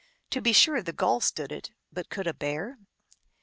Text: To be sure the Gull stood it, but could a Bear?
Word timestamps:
To 0.31 0.41
be 0.41 0.51
sure 0.51 0.81
the 0.81 0.93
Gull 0.93 1.19
stood 1.21 1.51
it, 1.51 1.73
but 1.93 2.09
could 2.09 2.25
a 2.25 2.33
Bear? 2.33 2.79